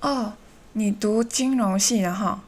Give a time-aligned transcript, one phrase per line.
[0.00, 0.34] 哦，
[0.74, 2.40] 你读金融系的哈？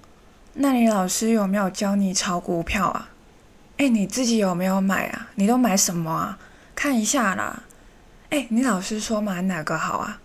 [0.54, 3.10] 那你老师有没有教你炒股票啊？
[3.78, 5.28] 哎，你自己有没有买啊？
[5.34, 6.38] 你都买什么啊？
[6.74, 7.64] 看一下啦。
[8.30, 10.20] 哎，你老师说买哪个好啊？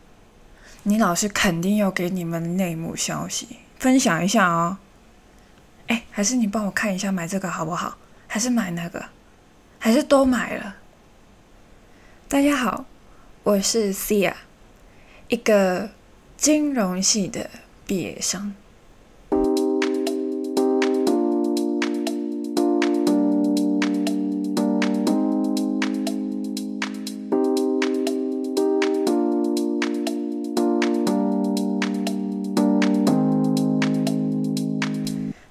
[0.83, 4.78] 你老师肯定有给你们内幕消息，分享一下哦。
[5.88, 7.98] 哎，还是你帮我看一下买这个好不好？
[8.28, 9.04] 还是买那个？
[9.80, 10.76] 还是都买了？
[12.28, 12.86] 大家好，
[13.44, 14.34] 我是 Cia，
[15.28, 15.89] 一个
[16.46, 17.50] 金融系的
[17.88, 18.54] 毕业生。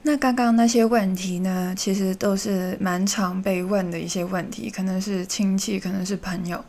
[0.03, 6.65] 那刚刚那些问题呢，其实都是蛮常被问的一些问题，可能是亲戚，可能是朋友。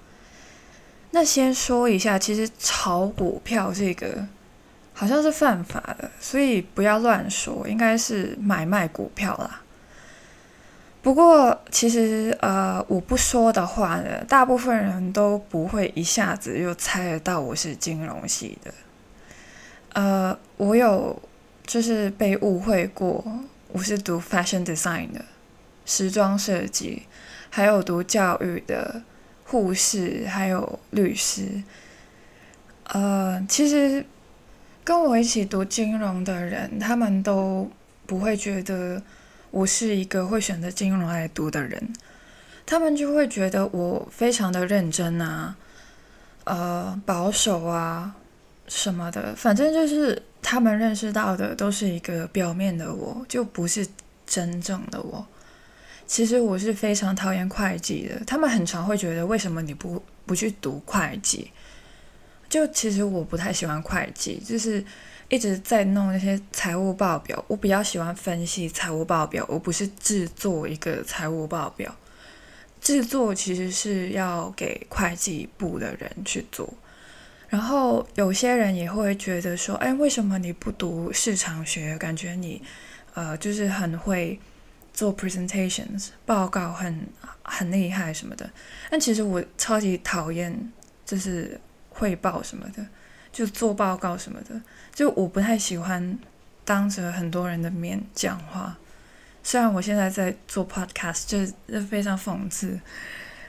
[1.16, 4.28] 那先说一下，其实炒股票这个
[4.94, 9.62] 好像是犯法的，所以不要乱说，应该是买卖股票啦。
[11.02, 18.74] 不过其实呃，我不说的话呢，大部分人都不会一下子就猜得到我是金融系的。
[19.94, 21.18] 呃，我有。
[21.68, 23.26] 就是被误会过，
[23.72, 25.26] 我是读 fashion design 的，
[25.84, 27.02] 时装设计，
[27.50, 29.02] 还有读教育的
[29.46, 31.64] 护士，还有律师。
[32.90, 34.06] 呃，其实
[34.84, 37.70] 跟我一起读金融的人，他们都
[38.06, 39.02] 不会觉得
[39.52, 41.94] 我是一个会选择金融来读的人，
[42.66, 45.56] 他们就会觉得我非常的认真啊，
[46.44, 48.16] 呃，保守啊
[48.68, 50.22] 什么的，反正就是。
[50.48, 53.84] 他们认识到的都是一个表面的我，就不是
[54.28, 55.26] 真正的我。
[56.08, 58.24] 其实我是非常讨厌会计的。
[58.26, 61.52] 他们很常会觉得，为什么你不不去读会计？
[62.48, 64.84] 就其实我不太喜欢会计，就是
[65.30, 67.44] 一直在弄那些财务报表。
[67.48, 71.94] 我比较喜欢分析财务报表，而不是制作一个财务报表。
[72.80, 76.72] 制作其实是要给会计部的人去做。
[77.50, 81.98] 然后有些人也会觉得说，哎，为什么你不读市场学？
[81.98, 82.62] 感觉你，
[83.16, 84.40] 呃，就是很会
[84.96, 87.08] 做 presentations 报告，很
[87.44, 88.50] 很厉害什么的。
[88.90, 90.72] 但其实我超级讨厌
[91.06, 92.84] 就是汇报什么的，
[93.32, 94.60] 就做报告什么的。
[94.92, 96.18] 就我不太喜欢
[96.64, 98.76] 当着很多人的面讲话。
[99.44, 102.80] 虽然我现在在做 podcast，就是非常讽刺，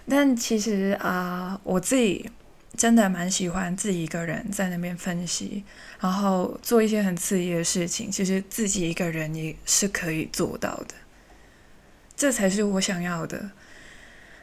[0.06, 2.30] 但其实啊，我自己。
[2.76, 5.64] 真的蛮喜欢自己一个人在那边分析，
[5.98, 8.10] 然后做一些很刺激的事情。
[8.10, 10.94] 其实自己一个人也是可以做到的，
[12.16, 13.50] 这才是我想要的。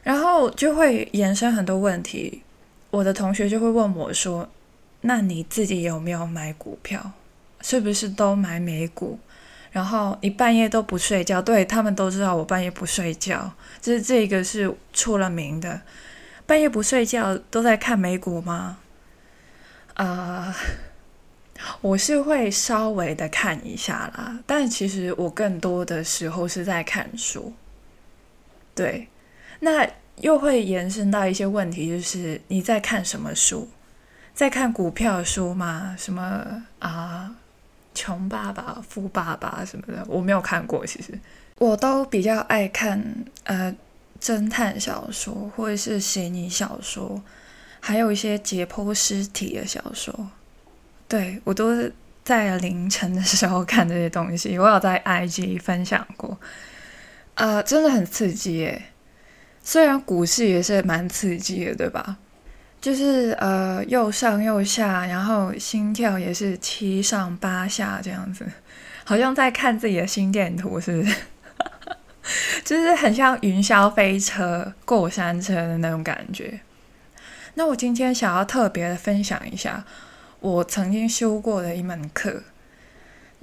[0.02, 2.42] 然后就会延伸很多问题。
[2.90, 4.48] 我的同学就会问我说
[5.00, 7.12] ：“那你自己有没有买股票？
[7.60, 9.18] 是不是都买美股？
[9.72, 15.80] 然后你半夜都不睡觉？”对他们都知道我半夜不睡觉，就是这个是出了名的。
[16.46, 18.78] 半夜不睡觉都在看美股吗？
[19.94, 20.54] 啊，
[21.80, 27.54] 我是会稍微的看一下啦，但其实我更多的时候是在看书。
[28.74, 29.08] 对，
[29.60, 33.68] 那又会延伸到一些问题，就是你在看什么书？
[34.34, 35.94] 在看股票书吗？
[35.98, 37.34] 什么啊，
[37.94, 40.84] 穷爸爸、富爸爸什么的，我没有看过。
[40.84, 41.18] 其实
[41.58, 43.02] 我都比较爱看，
[43.44, 43.74] 呃。
[44.20, 47.20] 侦探小说，或者是悬疑小说，
[47.78, 50.28] 还有一些解剖尸体的小说，
[51.06, 51.92] 对我都是
[52.22, 54.58] 在凌晨的时候看这些东西。
[54.58, 56.38] 我有在 IG 分享过，
[57.34, 58.82] 呃，真的很刺激耶。
[59.62, 62.18] 虽然股市也是蛮刺激的，对吧？
[62.80, 68.46] 就是呃，又上又下，然后心跳也是七上八下这样子，
[69.04, 71.16] 好像在看自己的心电图，是不是？
[72.64, 76.60] 就是很像云霄飞车、过山车的那种感觉。
[77.54, 79.84] 那我今天想要特别的分享一下
[80.40, 82.42] 我曾经修过的一门课，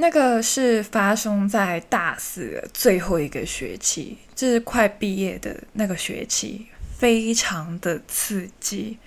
[0.01, 6.65] 那个是发生在大四的最后一个学期，就是快毕业的那个学期，
[6.97, 8.97] 非常的刺激。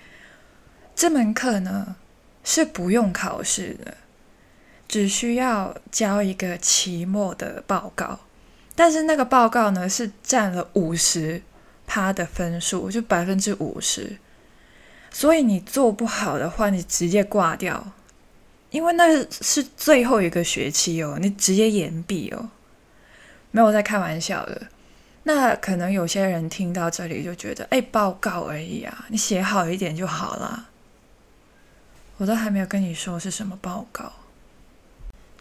[0.95, 1.97] 这门课呢
[2.45, 3.97] 是不用考试的，
[4.87, 8.21] 只需要交一个期末的报告。
[8.73, 11.41] 但是那个报告呢，是占了五十
[11.85, 14.15] 趴的分数，就百分之五十。
[15.11, 17.91] 所以你做不好的话，你直接挂掉，
[18.75, 22.49] 因为那是最后一个学期哦，你直接延毕哦，
[23.51, 24.67] 没有在开玩笑的。
[25.23, 30.67] 那可能有些人听到这里就觉得，哎，报告而已啊，你写好一点就好了。
[32.17, 34.11] 我都还没有跟你说是什么报告，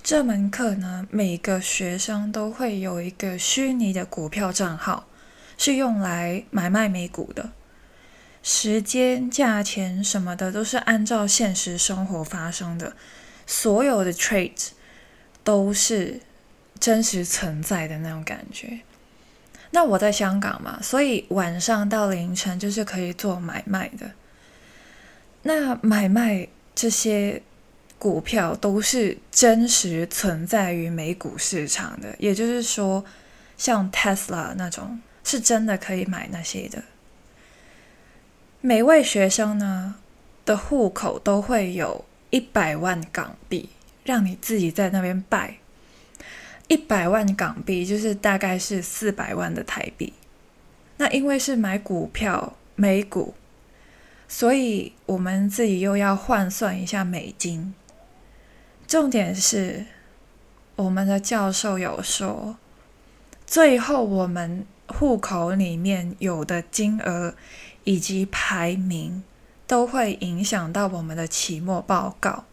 [0.00, 5.08] 这门课呢，每个学生都会有一个虚拟的股票账号，
[5.58, 7.50] 是用来买卖美股的。
[8.44, 12.94] 时间、价钱什么的都是按照现实生活发生的，
[13.46, 14.68] 所有的 trade
[15.42, 16.20] 都是
[16.78, 18.80] 真实存在的那种感觉。
[19.70, 24.10] 那我在香港嘛，所以晚上到凌晨就是可以做买卖的。
[25.42, 27.42] 那买卖这些
[27.98, 33.04] 股票都是真实存在于美股市场的，也就是说，
[33.56, 36.82] 像 Tesla 那种是真的可以买那些的。
[38.60, 39.96] 每位学生呢
[40.46, 43.68] 的户口都会有一百万港币，
[44.04, 45.58] 让你自己在那边拜。
[46.68, 50.12] 一百万港币就是大概是四百万的台币。
[50.96, 53.34] 那因为是买股票美股，
[54.28, 57.74] 所以我们自己又要换算一下美金。
[58.86, 59.86] 重点是，
[60.76, 62.56] 我们的教授有说，
[63.46, 67.34] 最后我们户口里面有的金额。
[67.86, 69.22] 以及排名
[69.66, 72.44] 都会影响到我们的期末报告。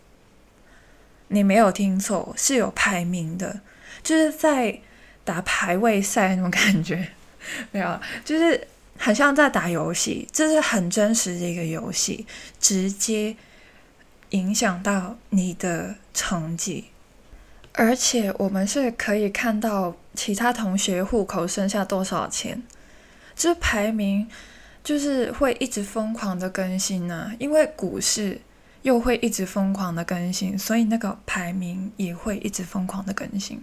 [1.28, 3.62] 你没有听错，是有排名的，
[4.04, 4.80] 就是在
[5.24, 7.10] 打排位赛那种感觉。
[7.72, 8.68] 没有，就是
[8.98, 12.28] 很像在打游戏，这是很真实的一个游戏，
[12.60, 13.36] 直接
[14.32, 16.86] 影响到你的成绩。
[17.74, 22.62] 而且我们是可以看到其他同学户口剩下多少钱，
[23.36, 24.30] 这排名。
[24.84, 28.42] 就是会一直疯狂的更新呢，因为股市
[28.82, 33.62] 又会一直疯狂的更新，所以那个排名也会一直疯狂的更新。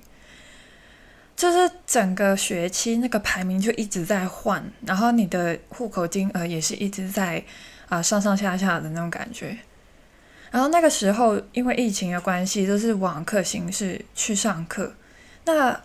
[1.35, 7.43] 就是整个学期那个排名就一直在换，然后你的户口金额也是一直在
[7.89, 9.59] 啊上上下下的那种感觉。
[10.51, 14.95] 然后那个时候因为疫情的关系，都是网课形式去上课，
[15.45, 15.81] 那。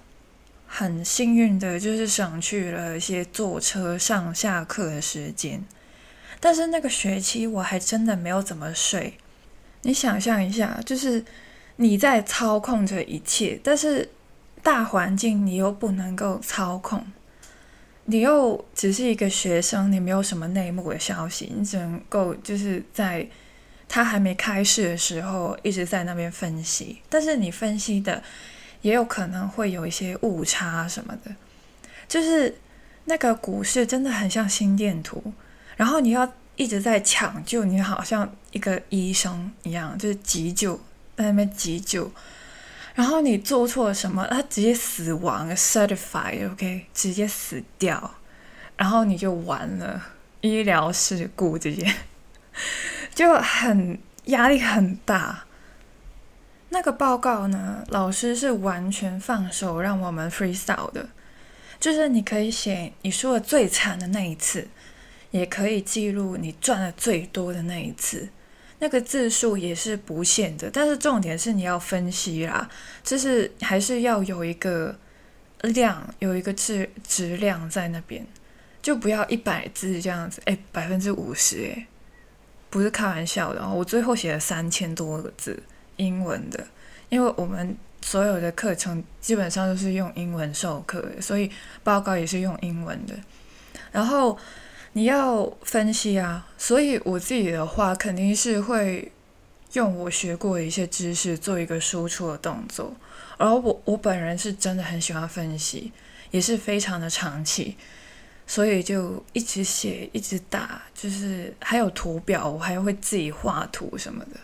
[0.75, 5.64] 很幸运的就是省去了一些坐车上下课的时间，
[6.40, 9.14] 但是那个学期我还真的没有怎么睡。
[9.84, 11.24] 你想象一下，就是
[11.75, 14.10] 你在操控着一切，但是
[14.64, 17.06] 大环境你又不能够操控，
[18.06, 23.28] 你又只是一个学生，你没有什么内幕的消息，你只能够就是在
[23.88, 28.24] 他还没开始的时候一直在那边分析，但是你分析的。
[28.83, 31.35] 也有可能会有一些误差什么的，
[32.07, 32.56] 就是
[33.06, 35.33] 那个股市真的很像心电图，
[35.75, 40.75] 然后你要一直在抢救，你好像一个医生一样，就是急救
[41.15, 42.12] 在那边急救，
[42.94, 48.15] 然后你做错了什么，他直接死亡，certified，OK，直接死掉，
[48.77, 50.00] 然后你就完了，
[50.41, 51.91] 医疗事故这些。
[53.15, 55.45] 就很压力很大。
[56.74, 57.84] 那个报告呢？
[57.90, 61.08] 老师是完全放手让我们 freestyle 的，
[61.80, 64.68] 就是你可以写你输的最惨的那一次，
[65.30, 68.28] 也可以记录你赚的最多的那一次，
[68.80, 70.72] 那个字数也是不限的。
[70.74, 72.68] 但是重点是你要分析啦，
[73.04, 74.96] 就是还是要有一个
[75.62, 78.25] 量，有一个质质量在那边，
[78.81, 81.86] 就不要一百字这样子，哎，百分之五十，哎，
[82.72, 83.72] 不是开玩笑的哦。
[83.75, 85.62] 我最后写了三千多个字。
[85.98, 86.66] 英文的，
[87.10, 91.50] 因为我们所有的课程基本上都是用英文授课，所以
[91.84, 93.15] 报告也是用英文的。
[93.91, 94.38] 然后
[94.94, 99.12] 你要分析啊，所以我自己的话肯定是会
[99.74, 102.96] 用我学过的一些知识做一个输出的动作。
[103.38, 105.91] 而我我本人是真的很喜欢分析，
[106.32, 107.75] 也是非常的长期，
[108.46, 114.39] 所以就一直写，一直打，就是还有图表，我还会自己画图什么的。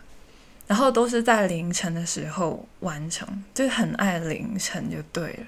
[0.69, 5.47] 然后都是在凌晨的时候完成，就很爱凌晨就对了。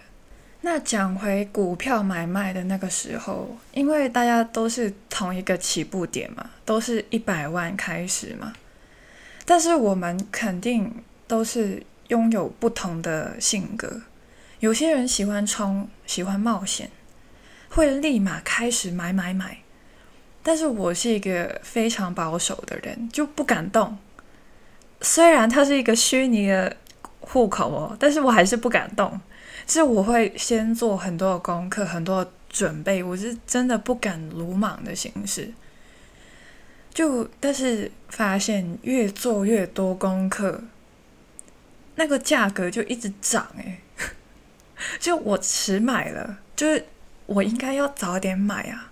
[0.61, 8.51] 那讲回股票买卖的那个时候，因为大家都是同一个起步点嘛，都是一百万开始嘛。
[9.45, 10.91] 但是我们肯定
[11.27, 14.01] 都是拥有不同的性格。
[14.59, 16.89] 有些人喜欢冲，喜欢冒险，
[17.69, 19.59] 会立马开始买买买。
[20.41, 23.95] 但是我是一个非常保守的人，就不敢动。
[25.01, 26.77] 虽然它是一个虚拟的
[27.19, 29.19] 户口哦，但是我还是不敢动。
[29.65, 35.53] 就是我会先做很多的功课，很多的准备，我是真的不敢鲁莽的形式。
[36.93, 40.63] 就但是发现越做越多功课，
[41.95, 43.79] 那个价格就一直涨诶，
[44.99, 46.85] 就我迟买了，就是
[47.27, 48.91] 我应该要早点买啊，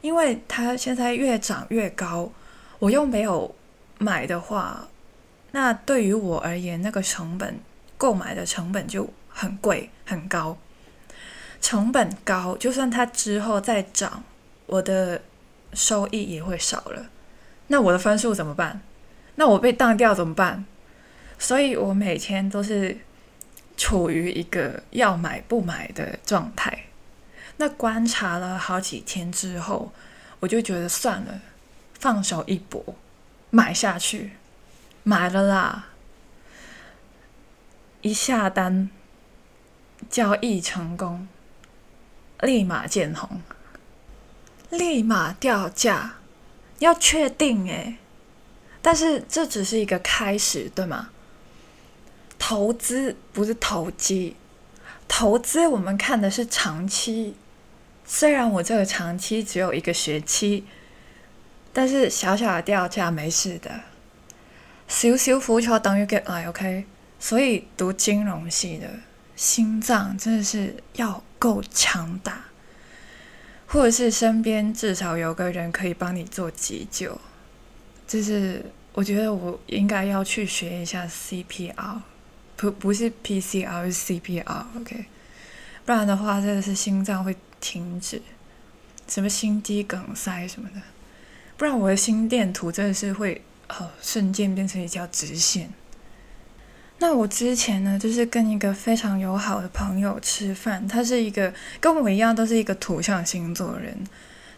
[0.00, 2.32] 因为它现在越涨越高，
[2.80, 3.54] 我又没有
[3.98, 4.88] 买的话。
[5.56, 7.58] 那对于我而言，那个成本
[7.96, 10.58] 购买的成本就很贵很高。
[11.62, 14.22] 成本高，就算它之后再涨，
[14.66, 15.22] 我的
[15.72, 17.06] 收益也会少了。
[17.68, 18.82] 那我的分数怎么办？
[19.36, 20.66] 那我被当掉怎么办？
[21.38, 22.98] 所以我每天都是
[23.78, 26.84] 处于一个要买不买的状态。
[27.56, 29.90] 那观察了好几天之后，
[30.40, 31.40] 我就觉得算了，
[31.98, 32.84] 放手一搏，
[33.48, 34.32] 买下去，
[35.08, 35.86] 买了啦。
[38.00, 38.90] 一下单，
[40.10, 41.28] 交易成功。
[42.40, 43.40] 立马见红，
[44.68, 46.16] 立马掉价，
[46.80, 47.98] 要确定诶。
[48.82, 51.10] 但是这只是一个开始，对吗？
[52.36, 54.34] 投资不是投机，
[55.06, 57.36] 投资我们看的是长期。
[58.04, 60.66] 虽然我这个长期只有一个学期，
[61.72, 63.82] 但是小小的掉价没事的。
[64.88, 66.84] 小小浮桥等于 get 来 OK，
[67.18, 68.88] 所以读金融系的
[69.34, 71.22] 心脏真的是要。
[71.38, 72.46] 够强大，
[73.66, 77.20] 或者是身边至少有个人可以帮你做急救，
[78.08, 78.64] 就是
[78.94, 82.00] 我觉得我应该要去学一下 CPR，
[82.56, 85.04] 不不是 PCR 是 CPR，OK，
[85.84, 88.22] 不然的话真的是心脏会停止，
[89.06, 90.80] 什么心肌梗塞什么的，
[91.58, 95.70] 不然我的心电图真的是会呃瞬间变成一条直线。
[96.98, 103.94] 那我之前呢，就是跟一个非常友好的朋友吃饭，他是一个跟我一样都是一个土象星座的人，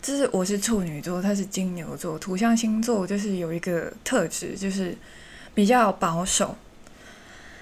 [0.01, 4.97] 就是我是处女座，他是金牛座，土象星座就是有一个特质，就是
[5.53, 6.57] 比较保守。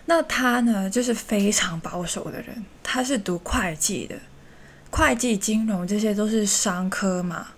[0.04, 4.14] 那他呢，就是非常保守的人，他是读会计的，
[4.90, 7.48] 会计、金融这些都是商科嘛，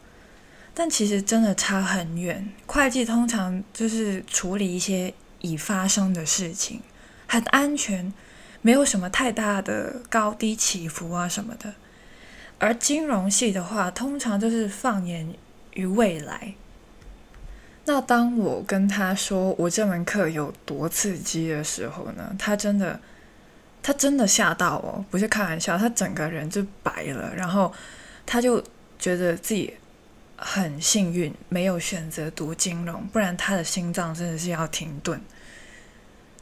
[0.78, 2.48] 但其实真的差很远。
[2.64, 6.80] 会计通常就是处理一些已发生的事情。
[7.26, 8.12] 很安全，
[8.62, 11.74] 没有什么太大的高低起伏啊什么的。
[12.60, 15.34] 而金融系的话，通常就是放眼
[15.72, 16.54] 于未来。
[17.86, 23.00] 那当我跟他说我这门课有多刺激的时候呢，他真的，
[23.82, 27.72] 他真的吓到哦，不是开玩笑，他整个人就白了，然后
[28.24, 28.62] 他就
[28.96, 29.74] 觉得自己
[30.40, 35.20] 很幸运，没有选择读金融，不然他的心脏真的是要停顿。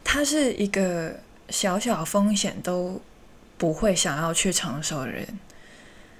[0.05, 3.01] 他是一个小小风险都
[3.57, 5.27] 不会想要去承受的人，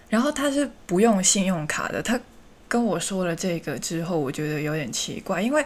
[0.09, 2.03] 然后他是不用信用卡的。
[2.03, 2.19] 他
[2.67, 5.65] 跟我说了这个之后，我觉得有点奇怪，因为，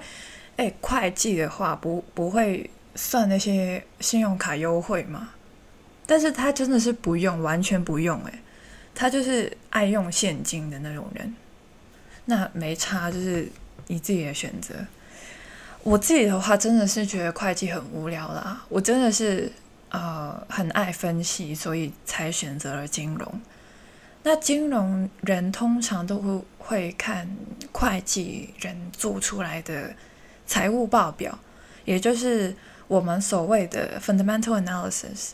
[0.57, 5.31] 哎，会计的话不不会算那些信用卡优惠嘛？
[6.07, 8.43] 但是他真的是不用，完全不用，哎，
[8.95, 11.35] 他就是爱用现金的那种人。
[12.31, 13.47] 那没差，就是
[13.89, 14.75] 你自己的选择。
[15.83, 18.65] 我自己的话，真的是觉得会计很无聊啦。
[18.69, 19.51] 我真的是
[19.91, 23.41] 呃很爱分析，所以才选择了金融。
[24.23, 27.29] 那金融人通常都会会看
[27.73, 29.95] 会计人做出来的
[30.47, 31.39] 财务报表，
[31.85, 32.55] 也就是
[32.87, 35.31] 我们所谓的 fundamental analysis。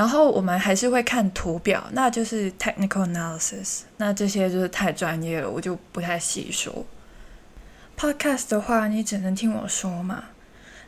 [0.00, 3.80] 然后我们还是会看图表，那就是 technical analysis。
[3.98, 6.86] 那这些就是太专业了，我就不太细说。
[7.98, 10.24] Podcast 的话，你只能听我说嘛。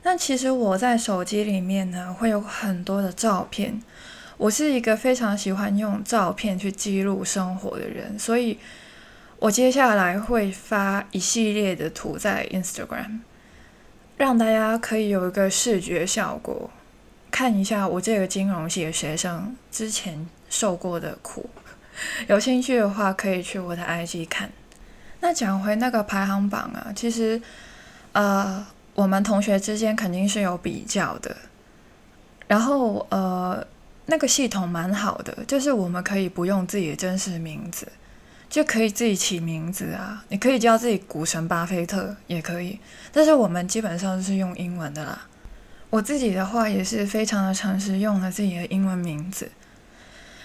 [0.02, 3.82] 但其实我在手机里面呢，会有很多的照片。
[4.38, 8.58] 我是一个非常喜欢用照片去记录生活的人，所以
[9.38, 13.18] 我接下来会发一系列的图在 Instagram，
[14.16, 16.70] 让大家可以有一个视觉效果，
[17.32, 21.48] 看一下我这个金融系的学生之前受过的苦。
[22.28, 24.50] 有兴趣的话，可以去我的 IG 看。
[25.20, 27.40] 那讲回那个排行榜啊，其实，
[28.12, 31.34] 呃，我们同学之间肯定是有比较的。
[32.46, 33.66] 然后，呃，
[34.06, 37.86] 那个系统蛮好的，就是我们可以不用自己的真实名字，
[38.50, 40.22] 就可以自己起名字啊。
[40.28, 42.78] 你可以叫自己股神巴菲特也可以，
[43.10, 45.26] 但是我们基本上是用英文的啦。
[45.92, 49.52] 我自己的话也是非常的诚实，用了自己的英文名字。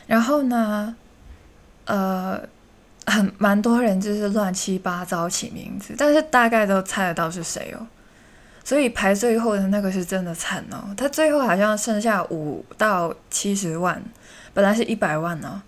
[0.06, 0.96] 然后呢，
[1.86, 2.40] 呃。
[3.10, 7.88] 很蛮多人就是乱七八糟起名字，但是大概都猜得到是谁哦。
[8.66, 14.04] 所以排最后的那个是真的惨哦，他最后好像剩下五到七十万，
[14.54, 15.64] 本来是一百万呢。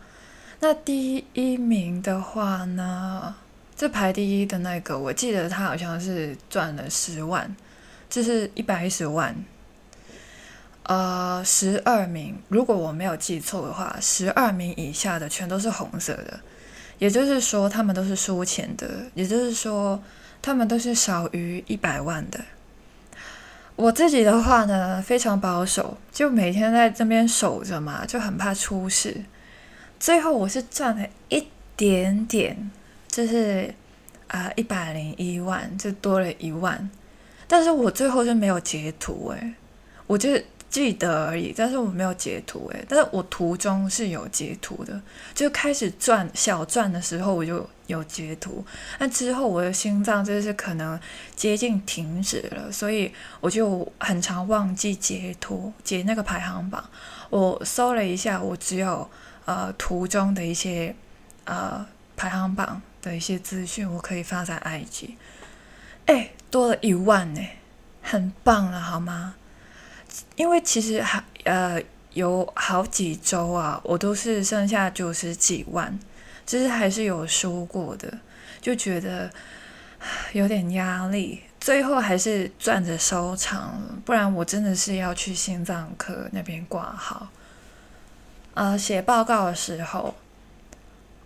[0.60, 3.34] 那第一名的话呢，
[3.74, 7.56] 这排第一的那个，我记得他好像是赚了十万，
[8.10, 9.34] 就是一百一十万。
[10.89, 16.39] 呃，十二名，如果我没有记错的话，十二名以下的全都是红色的。
[16.98, 18.89] 也就是说，他们都是输钱的。
[19.13, 20.01] 也就是说，
[20.41, 22.39] 他们都是少于一百万的。
[23.75, 29.15] 我自己的话呢，非常保守，就每天在这边守着嘛，就很怕出事。
[30.00, 32.72] 最后我是赚了一点点，
[33.08, 33.72] 就是
[34.27, 36.89] 啊一百零一万，就多了一万。
[37.48, 39.53] 但是我最后就没有截图诶，
[40.08, 40.31] 我就
[40.70, 45.02] 记得而已，但是我没有截图诶，但是我途中是有截图的，
[45.34, 48.64] 就开始转小转的时候我就有截图，
[49.00, 51.00] 那之后我的心脏就是可能
[51.36, 56.88] 接近停止了，所以我就很常忘记截图截那个排行榜。
[57.32, 59.10] 我搜了一下，我只有
[59.46, 60.96] 呃途中的一些
[61.46, 61.84] 呃
[62.16, 65.16] 排行榜的一些资讯，我可以发在 IG。
[66.06, 67.42] 哎，多了一万呢，
[68.04, 69.36] 很棒了，好吗？
[70.36, 71.82] 因为其实还呃
[72.14, 76.00] 有好几周啊，我都是剩下九十几万，
[76.46, 78.18] 就是还是有输过的，
[78.62, 79.30] 就觉得
[80.34, 81.42] 有点压力。
[81.60, 87.28] 最后还是赚着收场，不然我真的是要去心脏科那边挂号。
[88.54, 90.16] 呃，写报告的时候，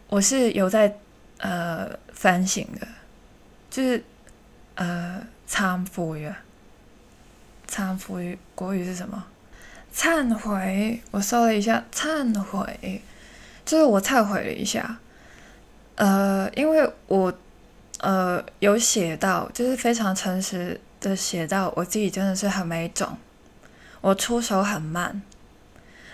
[0.10, 0.98] 我是有在
[1.38, 2.88] 呃反省的，
[3.70, 4.04] 就是。
[4.76, 6.34] 呃，忏悔，
[7.74, 9.26] 忏悔，国语是什么？
[9.92, 11.02] 忏悔。
[11.10, 13.02] 我搜了一下，忏悔，
[13.66, 15.00] 就是我忏悔了一下。
[15.96, 17.34] 呃，因为我
[17.98, 23.18] 呃有写到，就是非常诚实的写到，我自己真的是很没种，
[24.02, 25.24] 我出手很慢。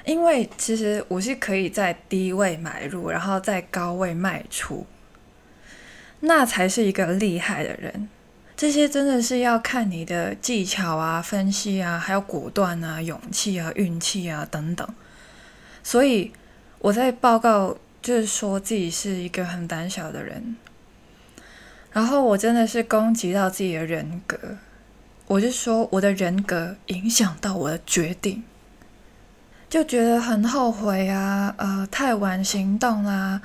[0.05, 4.87] 因为其实我是可以在低位买入，然后在高位卖出，
[6.21, 8.07] 那才是一个厉害的人。
[8.59, 14.85] 这些真的是要看你的技巧啊、分析啊，还有果断啊、勇气啊、运气啊等等。
[15.81, 16.33] 所以
[16.79, 20.57] 我在报告就是说自己是一个很胆小的人，
[21.93, 24.37] 然后我真的是攻击到自己的人格，
[25.27, 28.43] 我就说我的人格影响到我的决定，
[29.69, 33.41] 就觉得很后悔啊，呃，太晚行动啦，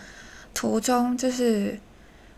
[0.53, 1.79] 途中就是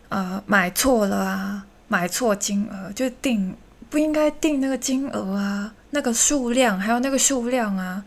[0.09, 1.65] 呃买错了啊。
[1.87, 3.55] 买错金额就定
[3.89, 8.03] 不应该定那个金额啊，那个数量还有那个数量啊，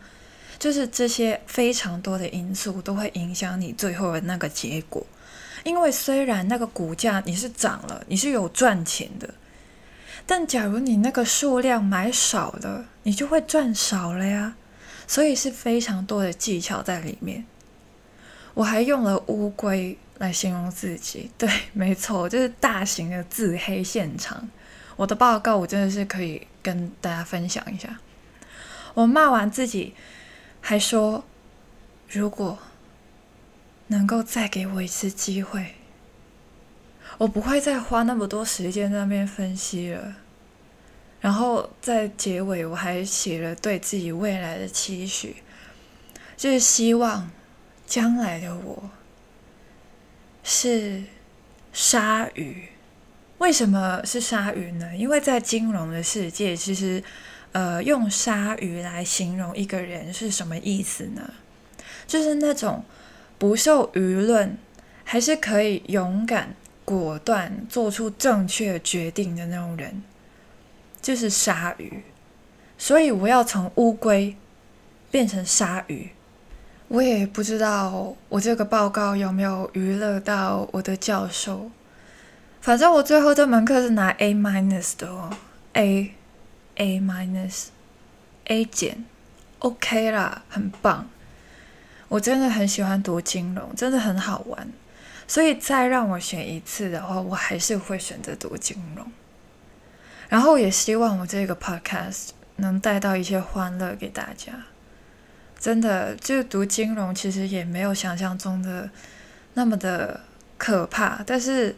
[0.59, 5.05] 就是这些非常多的因素都会影响你最后的那个结果。
[5.63, 9.33] 因为虽然那个股价你是涨了，你是有赚钱的，
[10.25, 14.55] 但假如你那个数量买少了，你就会赚少了呀。
[15.07, 17.43] 所以是非常多的技巧在里面。
[18.53, 19.97] 我还用了乌龟。
[20.21, 24.47] 来形容自己，对，没错，就是大型的自黑现场。
[24.95, 27.97] 我的报告，我真的是可以跟大家分享一下。
[28.93, 29.95] 我骂完自己，
[30.61, 31.23] 还说，
[32.07, 32.59] 如果
[33.87, 35.73] 能够再给我一次机会，
[37.17, 40.17] 我不会再花那么多时间在那边分析了。
[41.19, 45.37] 然后在结尾，我还写了对自己未来的期许，
[46.37, 47.31] 就是希望
[47.87, 48.91] 将来的我。
[50.43, 51.03] 是
[51.71, 52.69] 鲨鱼，
[53.37, 54.95] 为什么是鲨鱼呢？
[54.95, 57.03] 因为在金融的世界，其实，
[57.51, 61.33] 呃，用鲨鱼来形容一个人是什么意思呢？
[62.07, 62.83] 就是那种
[63.37, 64.57] 不受舆论，
[65.03, 70.03] 还是可以勇敢果断做出正确决定的那种人，
[71.01, 72.03] 就是鲨鱼。
[72.77, 74.35] 所以我要从乌龟
[75.11, 76.09] 变成鲨鱼。
[76.91, 81.71] 我也不知道我这个报告有没有娱乐到我的教授，
[82.59, 85.29] 反正我最后这门课是拿 A minus 的哦
[85.71, 86.13] ，A
[86.75, 87.67] A minus
[88.47, 89.05] A 减
[89.59, 91.07] ，OK 啦，很棒。
[92.09, 94.67] 我真的很喜欢读金融，真的很好玩，
[95.25, 99.09] 所以再让我选一次的话，我还是会选择读金融。
[100.27, 104.51] 然后也希望我这个 podcast 能带到一些欢乐给大家。
[105.61, 108.89] 真的，就读金融其实也没有想象中的
[109.53, 110.21] 那么的
[110.57, 111.75] 可怕，但是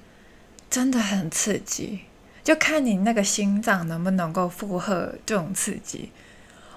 [0.69, 1.99] 真的很刺激，
[2.45, 6.09] 就看你那个心脏能不能够负荷这种刺激。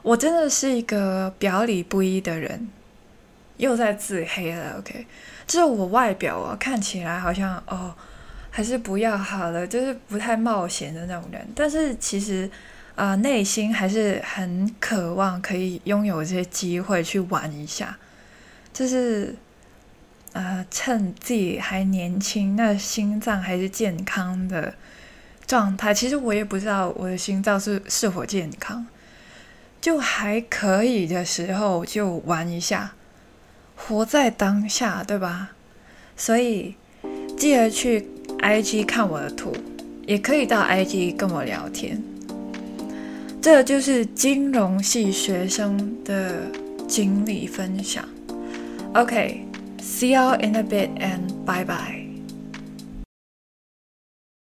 [0.02, 2.68] 我真的是一个表里不一的人，
[3.56, 4.76] 又在自黑了。
[4.78, 5.06] OK，
[5.46, 7.94] 就是我外表啊看起来好像哦，
[8.50, 12.50] 还是不要好了，就是不太冒险的那种人，但是其实。
[12.96, 17.98] 啊，内心还是很渴望可以拥有这些机会去玩一下，
[18.72, 19.36] 就是
[20.32, 24.74] 呃，趁自己还年轻，那心脏还是健康的
[25.46, 25.92] 状态。
[25.92, 28.86] 其实我也不知道我的心脏是是否健康，
[29.78, 32.94] 就还可以的时候就玩一下，
[33.76, 35.52] 活在当下，对吧？
[36.16, 36.74] 所以
[37.36, 39.54] 记得去 IG 看我的图，
[40.06, 42.02] 也可以到 IG 跟我聊天。
[43.46, 46.50] 这就是金融系学生的
[46.88, 48.04] 经历分享。
[48.92, 52.05] OK，see you in a bit and bye bye。